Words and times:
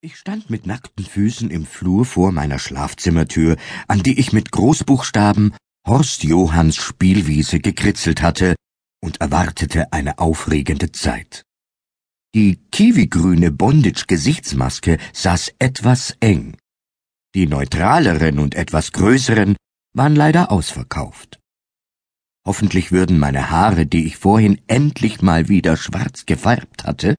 Ich 0.00 0.16
stand 0.16 0.48
mit 0.48 0.64
nackten 0.64 1.04
Füßen 1.04 1.50
im 1.50 1.66
Flur 1.66 2.04
vor 2.04 2.30
meiner 2.30 2.60
Schlafzimmertür, 2.60 3.56
an 3.88 4.00
die 4.00 4.20
ich 4.20 4.32
mit 4.32 4.52
Großbuchstaben 4.52 5.56
Horst 5.84 6.22
Johanns 6.22 6.76
Spielwiese 6.76 7.58
gekritzelt 7.58 8.22
hatte 8.22 8.54
und 9.02 9.20
erwartete 9.20 9.92
eine 9.92 10.20
aufregende 10.20 10.92
Zeit. 10.92 11.42
Die 12.32 12.60
kiwigrüne 12.70 13.50
Bondage-Gesichtsmaske 13.50 14.98
saß 15.12 15.54
etwas 15.58 16.16
eng. 16.20 16.56
Die 17.34 17.48
neutraleren 17.48 18.38
und 18.38 18.54
etwas 18.54 18.92
größeren 18.92 19.56
waren 19.94 20.14
leider 20.14 20.52
ausverkauft. 20.52 21.40
Hoffentlich 22.46 22.92
würden 22.92 23.18
meine 23.18 23.50
Haare, 23.50 23.84
die 23.84 24.06
ich 24.06 24.16
vorhin 24.16 24.60
endlich 24.68 25.22
mal 25.22 25.48
wieder 25.48 25.76
schwarz 25.76 26.24
gefärbt 26.24 26.84
hatte, 26.84 27.16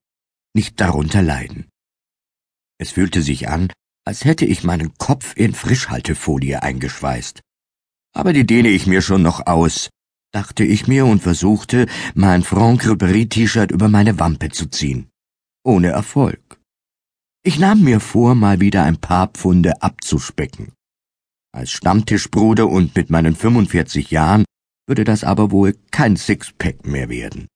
nicht 0.54 0.80
darunter 0.80 1.22
leiden. 1.22 1.69
Es 2.80 2.92
fühlte 2.92 3.22
sich 3.22 3.50
an, 3.50 3.72
als 4.06 4.26
hätte 4.26 4.46
ich 4.46 4.64
meinen 4.64 4.98
Kopf 4.98 5.36
in 5.36 5.54
Frischhaltefolie 5.54 6.64
eingeschweißt. 6.64 7.42
Aber 8.16 8.34
die 8.34 8.46
dehne 8.46 8.70
ich 8.70 8.88
mir 8.88 9.02
schon 9.02 9.22
noch 9.22 9.46
aus, 9.46 9.90
dachte 10.32 10.64
ich 10.64 10.88
mir 10.88 11.06
und 11.06 11.22
versuchte, 11.22 11.88
mein 12.16 12.42
Franck 12.44 12.86
Ribéry-T-Shirt 12.86 13.72
über 13.72 13.90
meine 13.90 14.18
Wampe 14.18 14.50
zu 14.50 14.68
ziehen. 14.68 15.10
Ohne 15.64 15.90
Erfolg. 15.90 16.60
Ich 17.44 17.60
nahm 17.60 17.84
mir 17.84 18.00
vor, 18.00 18.34
mal 18.34 18.60
wieder 18.60 18.84
ein 18.84 18.98
paar 18.98 19.28
Pfunde 19.28 19.82
abzuspecken. 19.82 20.74
Als 21.52 21.72
Stammtischbruder 21.72 22.68
und 22.68 22.96
mit 22.96 23.10
meinen 23.10 23.36
45 23.36 24.12
Jahren 24.12 24.46
würde 24.88 25.04
das 25.04 25.24
aber 25.24 25.52
wohl 25.52 25.76
kein 25.92 26.16
Sixpack 26.16 26.86
mehr 26.86 27.10
werden. 27.10 27.48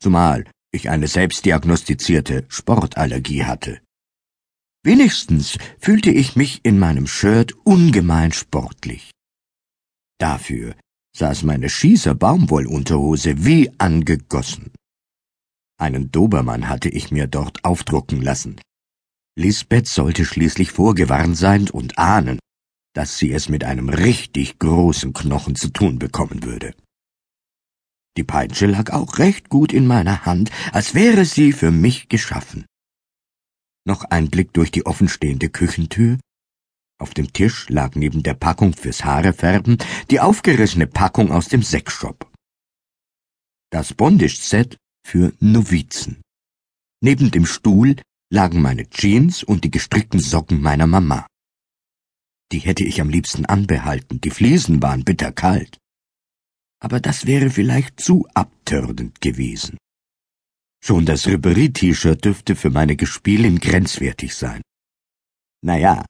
Zumal 0.00 0.44
ich 0.72 0.90
eine 0.90 1.08
selbstdiagnostizierte 1.08 2.44
Sportallergie 2.48 3.44
hatte. 3.44 3.80
Wenigstens 4.86 5.58
fühlte 5.80 6.12
ich 6.12 6.36
mich 6.36 6.60
in 6.62 6.78
meinem 6.78 7.08
Shirt 7.08 7.54
ungemein 7.64 8.30
sportlich. 8.30 9.10
Dafür 10.20 10.76
saß 11.16 11.42
meine 11.42 11.68
Schießer 11.68 12.14
Baumwollunterhose 12.14 13.44
wie 13.44 13.68
angegossen. 13.78 14.70
Einen 15.76 16.12
Dobermann 16.12 16.68
hatte 16.68 16.88
ich 16.88 17.10
mir 17.10 17.26
dort 17.26 17.64
aufdrucken 17.64 18.22
lassen. 18.22 18.60
Lisbeth 19.36 19.88
sollte 19.88 20.24
schließlich 20.24 20.70
vorgewarnt 20.70 21.36
sein 21.36 21.68
und 21.68 21.98
ahnen, 21.98 22.38
dass 22.94 23.18
sie 23.18 23.32
es 23.32 23.48
mit 23.48 23.64
einem 23.64 23.88
richtig 23.88 24.60
großen 24.60 25.12
Knochen 25.12 25.56
zu 25.56 25.70
tun 25.70 25.98
bekommen 25.98 26.44
würde. 26.44 26.76
Die 28.16 28.22
Peitsche 28.22 28.66
lag 28.66 28.92
auch 28.92 29.18
recht 29.18 29.48
gut 29.48 29.72
in 29.72 29.88
meiner 29.88 30.26
Hand, 30.26 30.52
als 30.70 30.94
wäre 30.94 31.24
sie 31.24 31.50
für 31.52 31.72
mich 31.72 32.08
geschaffen. 32.08 32.66
Noch 33.86 34.02
ein 34.04 34.30
Blick 34.30 34.52
durch 34.52 34.72
die 34.72 34.84
offenstehende 34.84 35.48
Küchentür. 35.48 36.18
Auf 36.98 37.14
dem 37.14 37.32
Tisch 37.32 37.68
lag 37.68 37.94
neben 37.94 38.22
der 38.24 38.34
Packung 38.34 38.72
fürs 38.74 39.04
Haarefärben 39.04 39.78
die 40.10 40.18
aufgerissene 40.18 40.88
Packung 40.88 41.30
aus 41.30 41.48
dem 41.48 41.62
Sexshop. 41.62 42.30
Das 43.70 43.94
Bondage-Set 43.94 44.76
für 45.06 45.32
Novizen. 45.38 46.20
Neben 47.00 47.30
dem 47.30 47.46
Stuhl 47.46 47.94
lagen 48.28 48.60
meine 48.60 48.88
Jeans 48.90 49.44
und 49.44 49.62
die 49.62 49.70
gestrickten 49.70 50.18
Socken 50.18 50.60
meiner 50.60 50.88
Mama. 50.88 51.26
Die 52.50 52.58
hätte 52.58 52.84
ich 52.84 53.00
am 53.00 53.08
liebsten 53.08 53.46
anbehalten, 53.46 54.20
die 54.20 54.30
Fliesen 54.30 54.82
waren 54.82 55.04
bitterkalt. 55.04 55.78
Aber 56.80 56.98
das 56.98 57.26
wäre 57.26 57.50
vielleicht 57.50 58.00
zu 58.00 58.26
abtördend 58.34 59.20
gewesen. 59.20 59.78
Schon 60.86 61.04
das 61.04 61.26
Ribéry-T-Shirt 61.26 62.24
dürfte 62.24 62.54
für 62.54 62.70
meine 62.70 62.94
Gespielin 62.94 63.58
grenzwertig 63.58 64.36
sein. 64.36 64.62
Naja, 65.60 66.04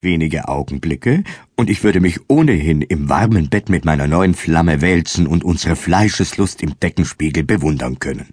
wenige 0.00 0.48
Augenblicke, 0.48 1.22
und 1.54 1.68
ich 1.68 1.84
würde 1.84 2.00
mich 2.00 2.30
ohnehin 2.30 2.80
im 2.80 3.10
warmen 3.10 3.50
Bett 3.50 3.68
mit 3.68 3.84
meiner 3.84 4.08
neuen 4.08 4.32
Flamme 4.32 4.80
wälzen 4.80 5.26
und 5.26 5.44
unsere 5.44 5.76
Fleischeslust 5.76 6.62
im 6.62 6.80
Deckenspiegel 6.80 7.44
bewundern 7.44 7.98
können. 7.98 8.32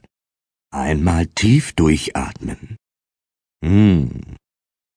Einmal 0.71 1.27
tief 1.27 1.73
durchatmen. 1.73 2.77
Hm, 3.61 4.21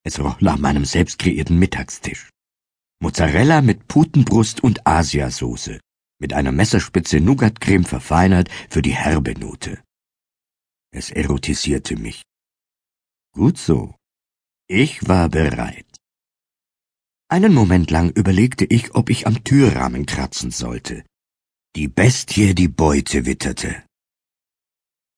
es 0.04 0.20
roch 0.20 0.40
nach 0.40 0.58
meinem 0.58 0.84
selbst 0.84 1.18
kreierten 1.18 1.58
Mittagstisch. 1.58 2.30
Mozzarella 3.00 3.60
mit 3.60 3.88
Putenbrust 3.88 4.62
und 4.62 4.86
Asiasoße, 4.86 5.80
mit 6.20 6.32
einer 6.32 6.52
Messerspitze 6.52 7.18
Nougatcreme 7.18 7.86
verfeinert 7.86 8.48
für 8.70 8.82
die 8.82 8.94
herbe 8.94 9.32
Note. 9.36 9.82
Es 10.94 11.10
erotisierte 11.10 11.96
mich. 11.96 12.22
Gut 13.34 13.56
so. 13.56 13.94
Ich 14.68 15.08
war 15.08 15.28
bereit. 15.30 15.86
Einen 17.28 17.54
Moment 17.54 17.90
lang 17.90 18.10
überlegte 18.10 18.66
ich, 18.66 18.94
ob 18.94 19.08
ich 19.08 19.26
am 19.26 19.42
Türrahmen 19.42 20.04
kratzen 20.04 20.50
sollte. 20.50 21.02
Die 21.76 21.88
Bestie 21.88 22.54
die 22.54 22.68
Beute 22.68 23.24
witterte. 23.24 23.82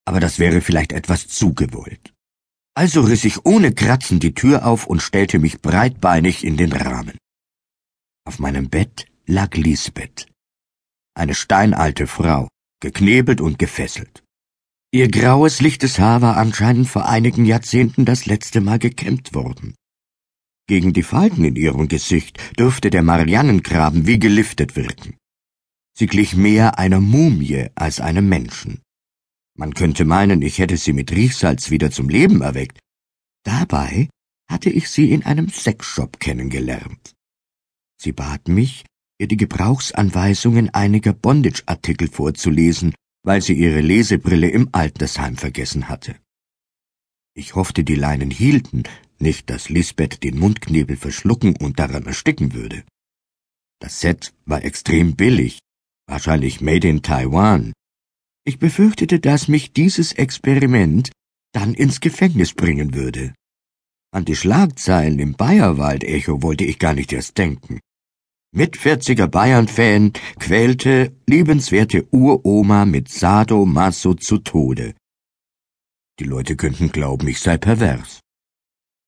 Aber 0.06 0.20
das 0.20 0.38
wäre 0.38 0.60
vielleicht 0.60 0.92
etwas 0.92 1.26
zugewollt. 1.26 2.14
Also 2.76 3.00
riss 3.02 3.24
ich 3.24 3.44
ohne 3.44 3.74
Kratzen 3.74 4.20
die 4.20 4.34
Tür 4.34 4.66
auf 4.66 4.86
und 4.86 5.00
stellte 5.00 5.38
mich 5.38 5.60
breitbeinig 5.60 6.44
in 6.44 6.56
den 6.56 6.72
Rahmen. 6.72 7.18
Auf 8.24 8.38
meinem 8.38 8.68
Bett 8.68 9.06
lag 9.26 9.54
Lisbeth. 9.56 10.28
Eine 11.14 11.34
steinalte 11.34 12.06
Frau, 12.06 12.48
geknebelt 12.80 13.40
und 13.40 13.58
gefesselt. 13.58 14.23
Ihr 14.94 15.10
graues, 15.10 15.60
lichtes 15.60 15.98
Haar 15.98 16.22
war 16.22 16.36
anscheinend 16.36 16.86
vor 16.86 17.08
einigen 17.08 17.44
Jahrzehnten 17.44 18.04
das 18.04 18.26
letzte 18.26 18.60
Mal 18.60 18.78
gekämmt 18.78 19.34
worden. 19.34 19.74
Gegen 20.68 20.92
die 20.92 21.02
Falten 21.02 21.42
in 21.42 21.56
ihrem 21.56 21.88
Gesicht 21.88 22.38
dürfte 22.56 22.90
der 22.90 23.02
Mariannengraben 23.02 24.06
wie 24.06 24.20
geliftet 24.20 24.76
wirken. 24.76 25.16
Sie 25.98 26.06
glich 26.06 26.36
mehr 26.36 26.78
einer 26.78 27.00
Mumie 27.00 27.70
als 27.74 27.98
einem 27.98 28.28
Menschen. 28.28 28.82
Man 29.56 29.74
könnte 29.74 30.04
meinen, 30.04 30.42
ich 30.42 30.60
hätte 30.60 30.76
sie 30.76 30.92
mit 30.92 31.10
Riechsalz 31.10 31.72
wieder 31.72 31.90
zum 31.90 32.08
Leben 32.08 32.40
erweckt. 32.42 32.78
Dabei 33.42 34.08
hatte 34.48 34.70
ich 34.70 34.88
sie 34.88 35.10
in 35.10 35.24
einem 35.24 35.48
Sexshop 35.48 36.20
kennengelernt. 36.20 37.14
Sie 38.00 38.12
bat 38.12 38.46
mich, 38.46 38.84
ihr 39.18 39.26
die 39.26 39.38
Gebrauchsanweisungen 39.38 40.70
einiger 40.72 41.14
Bondage-Artikel 41.14 42.06
vorzulesen 42.06 42.94
weil 43.24 43.42
sie 43.42 43.54
ihre 43.54 43.80
Lesebrille 43.80 44.48
im 44.48 44.68
Altersheim 44.72 45.36
vergessen 45.36 45.88
hatte. 45.88 46.14
Ich 47.34 47.56
hoffte, 47.56 47.82
die 47.82 47.96
Leinen 47.96 48.30
hielten, 48.30 48.84
nicht, 49.18 49.50
dass 49.50 49.68
Lisbeth 49.68 50.22
den 50.22 50.38
Mundknebel 50.38 50.96
verschlucken 50.96 51.56
und 51.56 51.78
daran 51.78 52.06
ersticken 52.06 52.52
würde. 52.52 52.84
Das 53.80 54.00
Set 54.00 54.32
war 54.44 54.62
extrem 54.62 55.16
billig, 55.16 55.58
wahrscheinlich 56.06 56.60
made 56.60 56.88
in 56.88 57.02
Taiwan. 57.02 57.72
Ich 58.44 58.58
befürchtete, 58.58 59.18
dass 59.18 59.48
mich 59.48 59.72
dieses 59.72 60.12
Experiment 60.12 61.10
dann 61.52 61.74
ins 61.74 62.00
Gefängnis 62.00 62.52
bringen 62.52 62.94
würde. 62.94 63.34
An 64.12 64.24
die 64.24 64.36
Schlagzeilen 64.36 65.18
im 65.18 65.32
Bayerwald-Echo 65.32 66.42
wollte 66.42 66.64
ich 66.64 66.78
gar 66.78 66.94
nicht 66.94 67.12
erst 67.12 67.38
denken. 67.38 67.80
Mit 68.56 68.76
40er 68.76 69.26
Bayern-Fan 69.26 70.12
quälte 70.38 71.12
liebenswerte 71.26 72.06
Uroma 72.12 72.84
mit 72.84 73.08
Sado 73.08 73.66
Maso 73.66 74.14
zu 74.14 74.38
Tode. 74.38 74.94
Die 76.20 76.24
Leute 76.24 76.54
könnten 76.54 76.92
glauben, 76.92 77.26
ich 77.26 77.40
sei 77.40 77.58
pervers. 77.58 78.20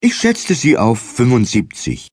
Ich 0.01 0.17
schätzte 0.17 0.56
sie 0.56 0.77
auf 0.77 0.99
75. 0.99 2.09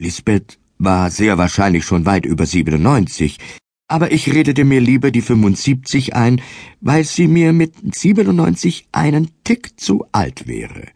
Lisbeth 0.00 0.58
war 0.76 1.12
sehr 1.12 1.38
wahrscheinlich 1.38 1.84
schon 1.84 2.04
weit 2.04 2.26
über 2.26 2.46
97, 2.46 3.38
aber 3.86 4.10
ich 4.10 4.34
redete 4.34 4.64
mir 4.64 4.80
lieber 4.80 5.12
die 5.12 5.22
75 5.22 6.16
ein, 6.16 6.42
weil 6.80 7.04
sie 7.04 7.28
mir 7.28 7.52
mit 7.52 7.76
97 7.94 8.88
einen 8.90 9.30
Tick 9.44 9.78
zu 9.78 10.04
alt 10.10 10.48
wäre. 10.48 10.90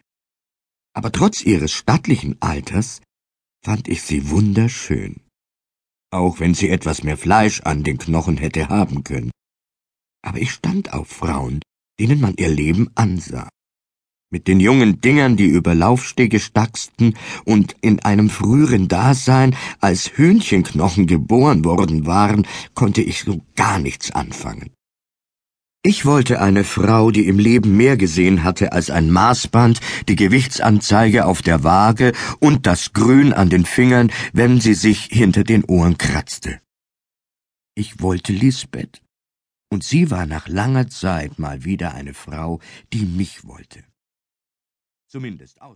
Aber 0.95 1.13
trotz 1.13 1.45
ihres 1.45 1.71
stattlichen 1.71 2.43
Alters 2.43 3.03
fand 3.65 3.87
ich 3.87 4.03
sie 4.03 4.31
wunderschön 4.31 5.24
auch 6.15 6.41
wenn 6.41 6.55
sie 6.55 6.71
etwas 6.71 7.03
mehr 7.03 7.19
Fleisch 7.19 7.61
an 7.63 7.83
den 7.83 7.99
Knochen 7.99 8.37
hätte 8.37 8.69
haben 8.69 9.05
können. 9.05 9.31
Aber 10.23 10.39
ich 10.39 10.53
stand 10.53 10.93
auf 10.93 11.09
Frauen, 11.09 11.61
denen 12.01 12.21
man 12.21 12.35
ihr 12.37 12.49
Leben 12.49 12.91
ansah. 12.95 13.49
Mit 14.31 14.49
den 14.49 14.59
jungen 14.59 15.01
Dingern, 15.01 15.37
die 15.37 15.47
über 15.47 15.75
Laufstege 15.75 16.41
stachsten 16.41 17.15
und 17.45 17.77
in 17.83 18.01
einem 18.01 18.31
früheren 18.31 18.89
Dasein 18.89 19.55
als 19.81 20.17
Hühnchenknochen 20.17 21.07
geboren 21.07 21.65
worden 21.65 22.07
waren, 22.07 22.47
konnte 22.75 23.03
ich 23.03 23.21
so 23.21 23.43
gar 23.55 23.79
nichts 23.79 24.11
anfangen. 24.11 24.71
Ich 25.87 26.07
wollte 26.07 26.41
eine 26.41 26.65
Frau, 26.65 27.11
die 27.11 27.29
im 27.29 27.39
Leben 27.39 27.77
mehr 27.77 27.99
gesehen 27.99 28.43
hatte 28.43 28.73
als 28.73 28.89
ein 28.89 29.11
Maßband, 29.11 29.81
die 30.09 30.17
Gewichtsanzeige 30.17 31.27
auf 31.27 31.43
der 31.43 31.63
Waage 31.63 32.15
und 32.41 32.67
das 32.67 32.95
Grün 32.95 33.35
an 33.35 33.51
den 33.51 33.67
Fingern, 33.67 34.11
wenn 34.33 34.63
sie 34.63 34.73
sich 34.73 35.05
hinter 35.05 35.45
den 35.45 35.63
Ohren 35.65 35.99
kratzte. 35.99 36.63
Ich 37.75 38.01
wollte 38.01 38.33
Lisbeth, 38.33 39.03
und 39.71 39.85
sie 39.85 40.11
war 40.11 40.25
nach 40.25 40.49
langer 40.49 40.89
Zeit 40.89 41.39
mal 41.39 41.65
wieder 41.65 41.93
eine 41.93 42.15
Frau, 42.15 42.61
die 42.95 43.05
mich 43.05 43.45
wollte. 43.45 43.85
Zumindest 45.07 45.61
aus. 45.61 45.73